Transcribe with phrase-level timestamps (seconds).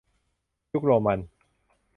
[0.73, 1.19] ยุคโรมัน